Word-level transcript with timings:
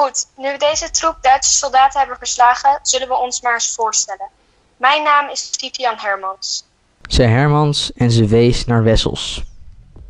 Goed, 0.00 0.26
nu 0.36 0.52
we 0.52 0.58
deze 0.58 0.90
troep 0.90 1.16
Duitse 1.20 1.52
soldaten 1.52 1.98
hebben 1.98 2.18
verslagen, 2.18 2.78
zullen 2.82 3.08
we 3.08 3.14
ons 3.14 3.40
maar 3.40 3.52
eens 3.52 3.74
voorstellen. 3.74 4.28
Mijn 4.76 5.02
naam 5.02 5.28
is 5.28 5.50
Titian 5.50 5.94
Hermans. 5.96 6.64
zei 7.08 7.28
Hermans 7.28 7.92
en 7.92 8.10
ze 8.10 8.26
wees 8.26 8.64
naar 8.64 8.82
Wessels. 8.82 9.44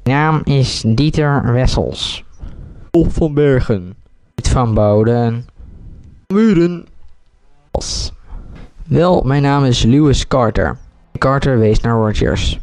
Mijn 0.02 0.16
naam 0.16 0.40
is 0.44 0.82
Dieter 0.86 1.52
Wessels. 1.52 2.24
Of 2.90 3.14
van 3.14 3.34
Bergen. 3.34 3.96
Piet 4.34 4.48
van 4.48 4.74
Bouden. 4.74 5.48
Muren. 6.26 6.88
Wel, 8.86 9.22
mijn 9.22 9.42
naam 9.42 9.64
is 9.64 9.82
Lewis 9.82 10.26
Carter. 10.26 10.78
Carter 11.18 11.58
wees 11.58 11.80
naar 11.80 11.94
Rogers. 11.94 12.58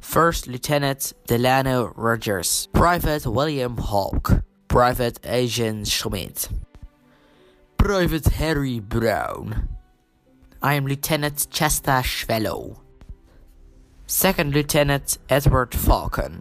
First 0.00 0.46
Lieutenant 0.46 1.12
Delano 1.24 1.92
Rogers, 1.96 2.68
Private 2.70 3.32
William 3.32 3.78
Hawk, 3.78 4.30
Private 4.74 5.20
Agent 5.22 5.86
Schmidt, 5.86 6.48
Private 7.76 8.30
Harry 8.30 8.80
Brown. 8.80 9.54
I 10.62 10.76
am 10.76 10.86
Lieutenant 10.86 11.46
Chester 11.50 12.04
Schwellow. 12.04 12.76
Second 14.06 14.52
Lieutenant 14.52 15.18
Edward 15.26 15.74
Falcon. 15.74 16.40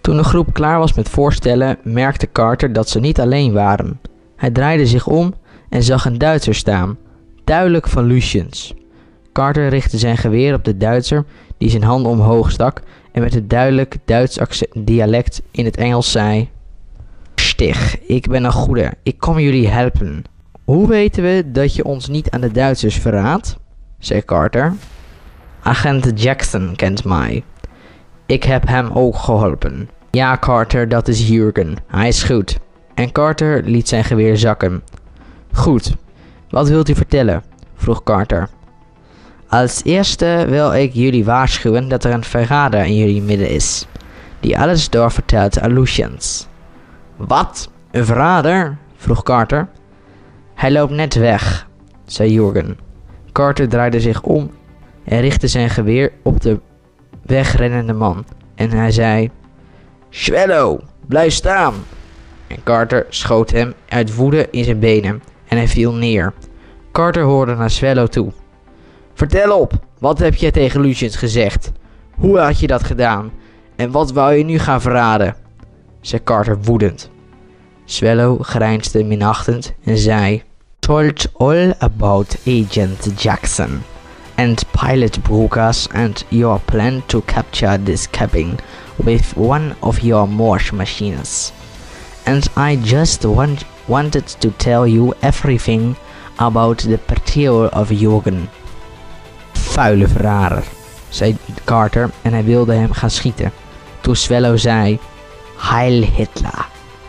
Toen 0.00 0.16
de 0.16 0.24
groep 0.24 0.52
klaar 0.52 0.78
was 0.78 0.94
met 0.94 1.08
voorstellen, 1.08 1.78
merkte 1.82 2.32
Carter 2.32 2.72
dat 2.72 2.88
ze 2.88 3.00
niet 3.00 3.20
alleen 3.20 3.52
waren. 3.52 4.00
Hij 4.36 4.50
draaide 4.50 4.86
zich 4.86 5.06
om 5.06 5.34
en 5.68 5.82
zag 5.82 6.04
een 6.04 6.18
Duitser 6.18 6.54
staan, 6.54 6.98
duidelijk 7.44 7.88
van 7.88 8.04
Luciens. 8.04 8.74
Carter 9.32 9.68
richtte 9.68 9.98
zijn 9.98 10.16
geweer 10.16 10.54
op 10.54 10.64
de 10.64 10.76
Duitser 10.76 11.24
die 11.56 11.70
zijn 11.70 11.84
handen 11.84 12.12
omhoog 12.12 12.50
stak 12.50 12.82
en 13.12 13.22
met 13.22 13.34
een 13.34 13.48
duidelijk 13.48 13.96
Duits 14.04 14.40
accent- 14.40 14.86
dialect 14.86 15.42
in 15.50 15.64
het 15.64 15.76
Engels 15.76 16.10
zei: 16.10 16.50
Stig, 17.48 17.98
ik 18.06 18.28
ben 18.28 18.44
een 18.44 18.52
goede, 18.52 18.92
ik 19.02 19.18
kom 19.18 19.38
jullie 19.38 19.68
helpen. 19.68 20.24
Hoe 20.64 20.88
weten 20.88 21.22
we 21.22 21.50
dat 21.52 21.74
je 21.74 21.84
ons 21.84 22.08
niet 22.08 22.30
aan 22.30 22.40
de 22.40 22.50
Duitsers 22.50 22.96
verraadt? 22.96 23.56
zei 23.98 24.24
Carter. 24.24 24.72
Agent 25.62 26.22
Jackson 26.22 26.76
kent 26.76 27.04
mij. 27.04 27.44
Ik 28.26 28.44
heb 28.44 28.66
hem 28.66 28.90
ook 28.92 29.16
geholpen. 29.16 29.88
Ja, 30.10 30.36
Carter, 30.40 30.88
dat 30.88 31.08
is 31.08 31.28
Jurgen. 31.28 31.76
Hij 31.86 32.08
is 32.08 32.22
goed. 32.22 32.58
En 32.94 33.12
Carter 33.12 33.62
liet 33.62 33.88
zijn 33.88 34.04
geweer 34.04 34.36
zakken. 34.36 34.82
Goed. 35.52 35.94
Wat 36.50 36.68
wilt 36.68 36.88
u 36.88 36.94
vertellen? 36.94 37.42
vroeg 37.74 38.02
Carter. 38.02 38.48
Als 39.48 39.80
eerste 39.84 40.44
wil 40.48 40.74
ik 40.74 40.92
jullie 40.92 41.24
waarschuwen 41.24 41.88
dat 41.88 42.04
er 42.04 42.12
een 42.12 42.24
verrader 42.24 42.84
in 42.84 42.96
jullie 42.96 43.22
midden 43.22 43.50
is, 43.50 43.86
die 44.40 44.58
alles 44.58 44.90
doorvertelt 44.90 45.60
aan 45.60 45.72
Lucians. 45.72 46.48
Wat? 47.18 47.70
Een 47.90 48.04
verrader? 48.04 48.76
vroeg 48.96 49.22
Carter. 49.22 49.68
Hij 50.54 50.72
loopt 50.72 50.92
net 50.92 51.14
weg, 51.14 51.68
zei 52.04 52.32
Jurgen. 52.32 52.78
Carter 53.32 53.68
draaide 53.68 54.00
zich 54.00 54.22
om 54.22 54.50
en 55.04 55.20
richtte 55.20 55.48
zijn 55.48 55.70
geweer 55.70 56.12
op 56.22 56.40
de 56.40 56.60
wegrennende 57.22 57.92
man. 57.92 58.24
En 58.54 58.70
hij 58.70 58.90
zei: 58.90 59.30
Swallow, 60.08 60.80
blijf 61.06 61.32
staan! 61.32 61.74
En 62.46 62.62
Carter 62.62 63.06
schoot 63.08 63.50
hem 63.50 63.74
uit 63.88 64.14
woede 64.14 64.48
in 64.50 64.64
zijn 64.64 64.78
benen 64.78 65.22
en 65.48 65.56
hij 65.56 65.68
viel 65.68 65.92
neer. 65.92 66.32
Carter 66.92 67.22
hoorde 67.22 67.54
naar 67.54 67.70
Swallow 67.70 68.08
toe. 68.08 68.32
Vertel 69.14 69.58
op, 69.58 69.72
wat 69.98 70.18
heb 70.18 70.34
je 70.34 70.50
tegen 70.50 70.80
Luciens 70.80 71.16
gezegd? 71.16 71.72
Hoe 72.14 72.38
had 72.38 72.60
je 72.60 72.66
dat 72.66 72.84
gedaan? 72.84 73.30
En 73.76 73.90
wat 73.90 74.12
wou 74.12 74.34
je 74.34 74.44
nu 74.44 74.58
gaan 74.58 74.80
verraden? 74.80 75.34
Zei 76.00 76.22
Carter 76.24 76.58
woedend. 76.62 77.10
Swallow 77.84 78.42
grijnsde 78.42 79.04
minachtend 79.04 79.72
en 79.84 79.98
zei: 79.98 80.42
Told 80.78 81.26
all 81.38 81.74
about 81.78 82.36
Agent 82.46 83.22
Jackson 83.22 83.82
and 84.36 84.64
Pilot 84.72 85.22
Brugas 85.22 85.88
and 85.94 86.24
your 86.28 86.60
plan 86.60 87.02
to 87.06 87.20
capture 87.22 87.78
this 87.84 88.06
cabin 88.06 88.58
with 89.04 89.36
one 89.36 89.74
of 89.80 90.02
your 90.02 90.26
Morse 90.26 90.72
machines. 90.72 91.52
And 92.26 92.46
I 92.56 92.76
just 92.76 93.24
want, 93.24 93.64
wanted 93.86 94.26
to 94.40 94.50
tell 94.50 94.86
you 94.86 95.14
everything 95.22 95.96
about 96.38 96.78
the 96.78 96.98
patrol 96.98 97.68
of 97.72 97.90
Jurgen. 97.90 98.48
Vuile 99.54 100.06
verrader, 100.06 100.64
zei 101.08 101.36
Carter 101.64 102.10
en 102.22 102.32
hij 102.32 102.44
wilde 102.44 102.72
hem 102.72 102.92
gaan 102.92 103.10
schieten. 103.10 103.52
Toen 104.00 104.16
Swallow 104.16 104.58
zei, 104.58 104.98
Heil 105.58 106.02
Hitler. 106.02 106.66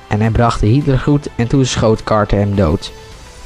En 0.07 0.19
hij 0.19 0.29
bracht 0.29 0.59
de 0.59 0.67
Hitler 0.67 0.99
goed 0.99 1.27
en 1.35 1.47
toen 1.47 1.65
schoot 1.65 2.03
Carter 2.03 2.37
hem 2.37 2.55
dood. 2.55 2.91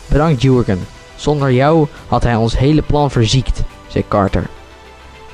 Bedankt 0.07 0.41
Jurgen, 0.41 0.87
zonder 1.15 1.51
jou 1.51 1.87
had 2.07 2.23
hij 2.23 2.35
ons 2.35 2.57
hele 2.57 2.81
plan 2.81 3.11
verziekt, 3.11 3.61
zei 3.87 4.03
Carter. 4.07 4.47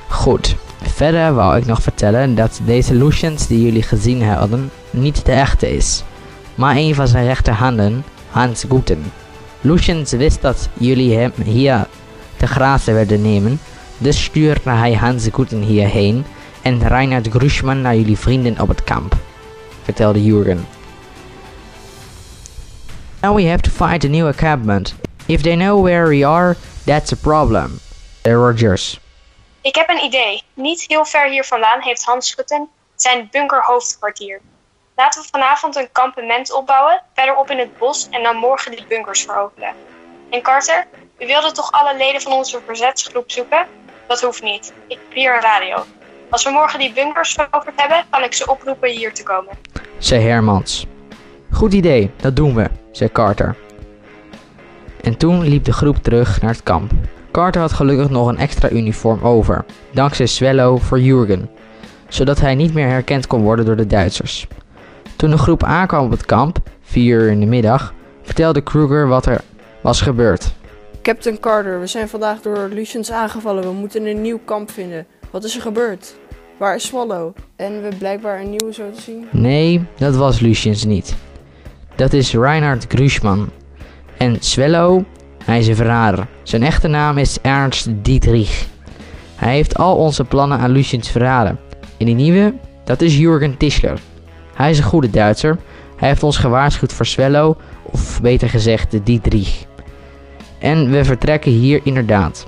Goed, 0.08 0.56
verder 0.82 1.34
wou 1.34 1.56
ik 1.56 1.66
nog 1.66 1.82
vertellen 1.82 2.34
dat 2.34 2.60
deze 2.64 2.94
Lucians 2.94 3.46
die 3.46 3.62
jullie 3.62 3.82
gezien 3.82 4.22
hadden 4.22 4.70
niet 4.90 5.24
de 5.26 5.32
echte 5.32 5.76
is, 5.76 6.02
maar 6.54 6.76
een 6.76 6.94
van 6.94 7.08
zijn 7.08 7.24
rechterhanden, 7.24 8.04
Hans 8.30 8.64
Guten. 8.68 9.12
Lucians 9.60 10.12
wist 10.12 10.42
dat 10.42 10.68
jullie 10.72 11.16
hem 11.16 11.32
hier 11.44 11.86
te 12.36 12.46
grazen 12.46 12.94
wilden 12.94 13.22
nemen, 13.22 13.60
dus 13.98 14.24
stuurde 14.24 14.70
hij 14.70 14.94
Hans 14.94 15.28
Guten 15.32 15.60
hierheen 15.62 16.24
en 16.62 16.88
Reinhard 16.88 17.28
Gruschmann 17.28 17.80
naar 17.80 17.96
jullie 17.96 18.18
vrienden 18.18 18.60
op 18.60 18.68
het 18.68 18.84
kamp, 18.84 19.16
vertelde 19.82 20.24
Jurgen. 20.24 20.66
Now 23.22 23.36
we 23.36 23.48
have 23.48 23.62
to 23.62 23.70
find 23.70 24.04
a 24.04 24.08
new 24.08 24.26
encampment. 24.26 24.94
If 25.26 25.42
they 25.42 25.54
know 25.54 25.82
where 25.82 26.08
we 26.08 26.26
are, 26.26 26.56
that's 26.84 27.12
a 27.12 27.16
problem. 27.16 27.80
zei 28.22 28.34
Rogers. 28.34 28.98
Ik 29.60 29.74
heb 29.74 29.88
een 29.88 30.04
idee. 30.04 30.42
Niet 30.54 30.84
heel 30.86 31.04
ver 31.04 31.28
hier 31.28 31.44
vandaan 31.44 31.80
heeft 31.80 32.04
Hans 32.04 32.28
Schutten 32.28 32.68
zijn 32.96 33.28
bunkerhoofdkwartier. 33.30 34.40
Laten 34.96 35.22
we 35.22 35.28
vanavond 35.30 35.76
een 35.76 35.92
kampement 35.92 36.52
opbouwen, 36.52 37.02
verderop 37.14 37.50
in 37.50 37.58
het 37.58 37.78
bos 37.78 38.08
en 38.10 38.22
dan 38.22 38.36
morgen 38.36 38.70
de 38.70 38.84
bunkers 38.88 39.22
veroveren. 39.22 39.74
En 40.30 40.42
Carter, 40.42 40.86
u 41.18 41.26
wilde 41.26 41.52
toch 41.52 41.72
alle 41.72 41.96
leden 41.96 42.20
van 42.20 42.32
onze 42.32 42.60
verzetsgroep 42.66 43.30
zoeken? 43.30 43.66
Dat 44.06 44.20
hoeft 44.20 44.42
niet. 44.42 44.72
Ik 44.86 44.98
heb 45.02 45.12
hier 45.12 45.34
een 45.34 45.40
radio. 45.40 45.84
Als 46.30 46.44
we 46.44 46.50
morgen 46.50 46.78
die 46.78 46.92
bunkers 46.92 47.32
veroverd 47.32 47.74
hebben, 47.76 48.04
kan 48.10 48.22
ik 48.22 48.32
ze 48.32 48.50
oproepen 48.50 48.90
hier 48.90 49.14
te 49.14 49.22
komen. 49.22 49.52
zei 49.98 50.26
Hermans. 50.26 50.86
Goed 51.50 51.72
idee, 51.72 52.10
dat 52.16 52.36
doen 52.36 52.54
we, 52.54 52.66
zei 52.90 53.12
Carter. 53.12 53.56
En 55.02 55.16
toen 55.16 55.42
liep 55.42 55.64
de 55.64 55.72
groep 55.72 55.96
terug 55.96 56.40
naar 56.40 56.50
het 56.50 56.62
kamp. 56.62 56.90
Carter 57.30 57.60
had 57.60 57.72
gelukkig 57.72 58.10
nog 58.10 58.28
een 58.28 58.38
extra 58.38 58.70
uniform 58.70 59.22
over, 59.22 59.64
dankzij 59.92 60.26
Swallow 60.26 60.80
voor 60.80 61.00
Jurgen, 61.00 61.50
zodat 62.08 62.40
hij 62.40 62.54
niet 62.54 62.74
meer 62.74 62.88
herkend 62.88 63.26
kon 63.26 63.42
worden 63.42 63.64
door 63.64 63.76
de 63.76 63.86
Duitsers. 63.86 64.46
Toen 65.16 65.30
de 65.30 65.38
groep 65.38 65.64
aankwam 65.64 66.04
op 66.04 66.10
het 66.10 66.26
kamp, 66.26 66.58
vier 66.82 67.20
uur 67.20 67.30
in 67.30 67.40
de 67.40 67.46
middag, 67.46 67.94
vertelde 68.22 68.60
Kruger 68.60 69.08
wat 69.08 69.26
er 69.26 69.40
was 69.80 70.00
gebeurd. 70.00 70.52
Captain 71.02 71.40
Carter, 71.40 71.80
we 71.80 71.86
zijn 71.86 72.08
vandaag 72.08 72.40
door 72.40 72.68
Lucians 72.68 73.10
aangevallen. 73.12 73.62
We 73.62 73.72
moeten 73.72 74.06
een 74.06 74.20
nieuw 74.20 74.40
kamp 74.44 74.70
vinden. 74.70 75.06
Wat 75.30 75.44
is 75.44 75.56
er 75.56 75.62
gebeurd? 75.62 76.14
Waar 76.58 76.74
is 76.74 76.86
Swallow? 76.86 77.36
En 77.56 77.82
we 77.82 77.88
blijkbaar 77.98 78.40
een 78.40 78.50
nieuwe 78.50 78.72
zo 78.72 78.90
te 78.90 79.00
zien. 79.00 79.26
Nee, 79.30 79.84
dat 79.96 80.16
was 80.16 80.40
Luciens 80.40 80.84
niet. 80.84 81.14
Dat 81.96 82.12
is 82.12 82.34
Reinhard 82.34 82.86
Gruschmann. 82.88 83.50
En 84.16 84.36
Swallow, 84.40 85.02
hij 85.44 85.58
is 85.58 85.68
een 85.68 85.76
verrader. 85.76 86.26
Zijn 86.42 86.62
echte 86.62 86.88
naam 86.88 87.18
is 87.18 87.38
Ernst 87.42 87.88
Dietrich. 88.02 88.66
Hij 89.36 89.54
heeft 89.54 89.76
al 89.76 89.96
onze 89.96 90.24
plannen 90.24 90.58
aan 90.58 90.70
Luciens 90.70 91.10
verraden. 91.10 91.58
En 91.98 92.06
die 92.06 92.14
nieuwe, 92.14 92.54
dat 92.84 93.00
is 93.00 93.18
Jürgen 93.18 93.56
Tischler. 93.56 94.00
Hij 94.54 94.70
is 94.70 94.78
een 94.78 94.84
goede 94.84 95.10
Duitser. 95.10 95.58
Hij 95.96 96.08
heeft 96.08 96.22
ons 96.22 96.36
gewaarschuwd 96.36 96.92
voor 96.92 97.06
Swallow, 97.06 97.58
of 97.82 98.20
beter 98.20 98.48
gezegd 98.48 99.06
Dietrich. 99.06 99.64
En 100.58 100.90
we 100.90 101.04
vertrekken 101.04 101.50
hier 101.50 101.80
inderdaad. 101.84 102.46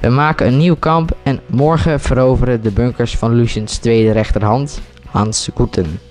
We 0.00 0.08
maken 0.08 0.46
een 0.46 0.56
nieuw 0.56 0.76
kamp 0.76 1.16
en 1.22 1.40
morgen 1.46 2.00
veroveren 2.00 2.62
de 2.62 2.70
bunkers 2.70 3.16
van 3.16 3.34
Luciens 3.34 3.78
tweede 3.78 4.12
rechterhand, 4.12 4.80
Hans 5.06 5.50
Guten. 5.54 6.07